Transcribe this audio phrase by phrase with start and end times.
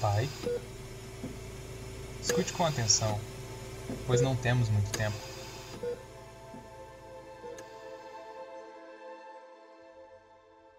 [0.00, 0.28] pai?
[2.20, 3.20] Escute com atenção,
[4.06, 5.16] pois não temos muito tempo.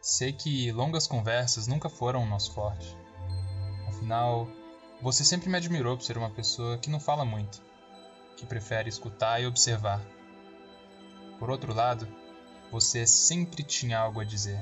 [0.00, 2.96] Sei que longas conversas nunca foram o nosso forte.
[3.88, 4.48] Afinal,
[5.00, 7.62] você sempre me admirou por ser uma pessoa que não fala muito,
[8.36, 10.00] que prefere escutar e observar.
[11.38, 12.06] Por outro lado,
[12.70, 14.60] você sempre tinha algo a dizer.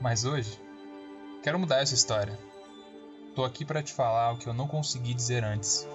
[0.00, 0.60] Mas hoje,
[1.42, 2.38] quero mudar essa história.
[3.36, 5.86] Tô aqui para te falar o que eu não consegui dizer antes.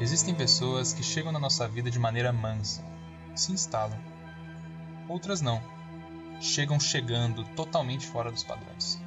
[0.00, 2.84] Existem pessoas que chegam na nossa vida de maneira mansa,
[3.34, 3.98] se instalam.
[5.08, 5.60] Outras não.
[6.40, 9.02] Chegam chegando totalmente fora dos padrões.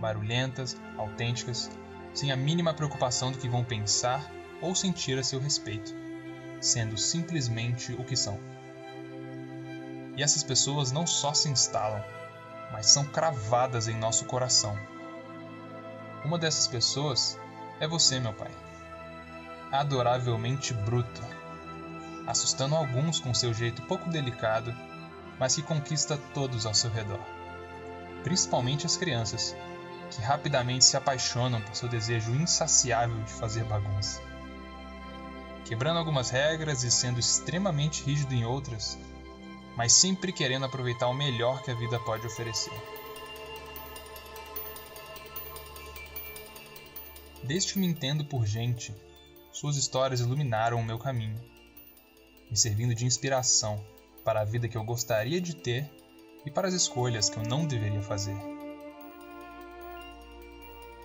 [0.00, 1.70] Barulhentas, autênticas,
[2.12, 4.28] sem a mínima preocupação do que vão pensar
[4.60, 5.94] ou sentir a seu respeito,
[6.60, 8.57] sendo simplesmente o que são.
[10.18, 12.02] E essas pessoas não só se instalam,
[12.72, 14.76] mas são cravadas em nosso coração.
[16.24, 17.38] Uma dessas pessoas
[17.78, 18.50] é você, meu pai.
[19.70, 21.22] Adoravelmente bruto,
[22.26, 24.74] assustando alguns com seu jeito pouco delicado,
[25.38, 27.20] mas que conquista todos ao seu redor,
[28.24, 29.54] principalmente as crianças,
[30.10, 34.20] que rapidamente se apaixonam por seu desejo insaciável de fazer bagunça.
[35.64, 38.98] Quebrando algumas regras e sendo extremamente rígido em outras,
[39.78, 42.72] mas sempre querendo aproveitar o melhor que a vida pode oferecer.
[47.44, 48.92] Desde que me entendo por gente,
[49.52, 51.40] suas histórias iluminaram o meu caminho,
[52.50, 53.80] me servindo de inspiração
[54.24, 55.88] para a vida que eu gostaria de ter
[56.44, 58.36] e para as escolhas que eu não deveria fazer.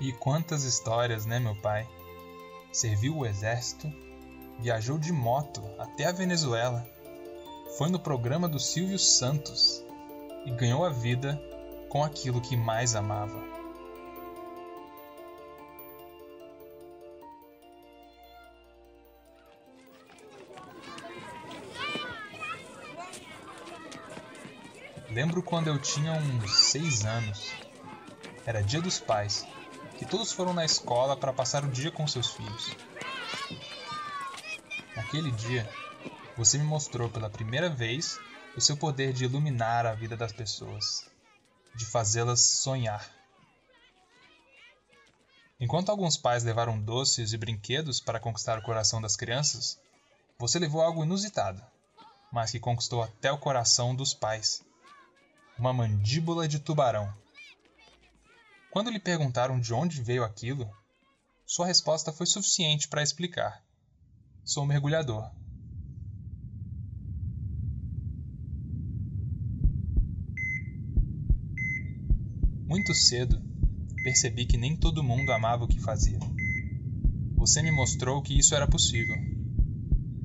[0.02, 1.88] E quantas histórias, né, meu pai?
[2.72, 3.88] Serviu o exército,
[4.60, 6.92] viajou de moto até a Venezuela,
[7.78, 9.84] foi no programa do Silvio Santos
[10.45, 11.41] e ganhou a vida
[11.89, 13.41] com aquilo que mais amava.
[25.09, 27.51] Lembro quando eu tinha uns seis anos.
[28.45, 29.45] Era dia dos pais
[29.97, 32.75] que todos foram na escola para passar o dia com seus filhos.
[34.95, 35.69] Naquele dia,
[36.36, 38.20] você me mostrou pela primeira vez
[38.56, 41.08] o seu poder de iluminar a vida das pessoas,
[41.76, 43.10] de fazê-las sonhar.
[45.60, 49.80] Enquanto alguns pais levaram doces e brinquedos para conquistar o coração das crianças,
[50.38, 51.62] você levou algo inusitado,
[52.32, 54.64] mas que conquistou até o coração dos pais:
[55.58, 57.14] uma mandíbula de tubarão.
[58.72, 60.70] Quando lhe perguntaram de onde veio aquilo,
[61.46, 63.64] sua resposta foi suficiente para explicar:
[64.44, 65.32] Sou mergulhador.
[72.73, 73.39] Muito cedo,
[74.03, 76.17] percebi que nem todo mundo amava o que fazia.
[77.35, 79.16] Você me mostrou que isso era possível.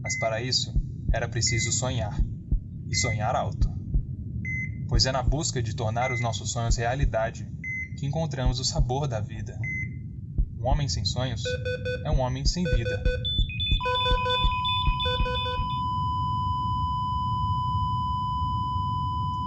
[0.03, 0.73] Mas para isso,
[1.13, 2.19] era preciso sonhar.
[2.89, 3.69] E sonhar alto.
[4.89, 7.47] Pois é na busca de tornar os nossos sonhos realidade
[7.99, 9.61] que encontramos o sabor da vida.
[10.59, 11.43] Um homem sem sonhos
[12.03, 13.05] é um homem sem vida.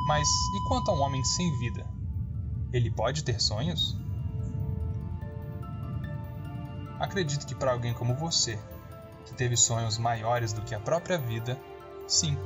[0.05, 2.00] Mas e quanto a um homem sem vida?
[2.73, 3.97] Ele pode ter sonhos?
[6.99, 8.57] Acredito que para alguém como você,
[9.25, 11.59] que teve sonhos maiores do que a própria vida,
[12.07, 12.37] sim.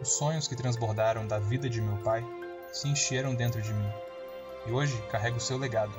[0.00, 2.24] Os sonhos que transbordaram da vida de meu pai
[2.72, 3.92] se encheram dentro de mim,
[4.66, 5.94] e hoje carrego seu legado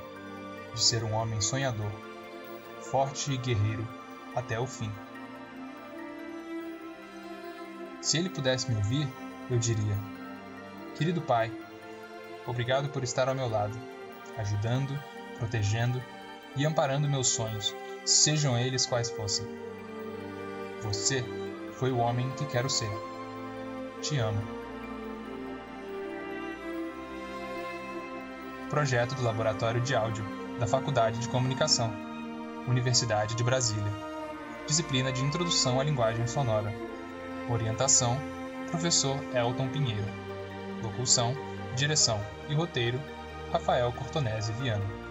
[0.74, 1.92] de ser um homem sonhador,
[2.82, 3.88] forte e guerreiro
[4.36, 4.92] até o fim.
[8.02, 9.08] Se ele pudesse me ouvir,
[9.50, 9.98] eu diria:
[10.96, 11.52] Querido pai,
[12.46, 13.78] obrigado por estar ao meu lado,
[14.38, 14.98] ajudando,
[15.38, 16.02] protegendo
[16.56, 17.76] e amparando meus sonhos,
[18.06, 19.46] sejam eles quais fossem.
[20.82, 21.24] Você
[21.74, 22.92] foi o homem que quero ser.
[24.02, 24.66] Te amo.
[28.76, 30.26] projeto do Laboratório de Áudio
[30.60, 31.94] da Faculdade de Comunicação,
[32.68, 33.90] Universidade de Brasília.
[34.68, 36.74] Disciplina de Introdução à Linguagem Sonora.
[37.50, 38.20] Orientação:
[38.70, 40.04] Professor Elton Pinheiro.
[40.82, 41.36] Locução,
[41.76, 42.20] direção
[42.50, 43.00] e roteiro:
[43.52, 45.05] Rafael Cortonese Viana.